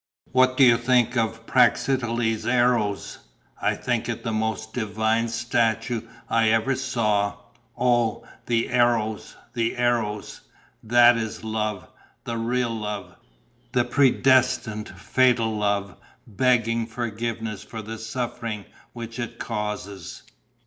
[0.31, 3.19] What do you think of Praxiteles' Eros?
[3.61, 7.35] I think it the most divine statue that I ever saw.
[7.77, 10.41] Oh, the Eros, the Eros!
[10.81, 11.87] That is love,
[12.23, 13.13] the real love,
[13.73, 20.23] the predestined, fatal love, begging forgiveness for the suffering which it causes."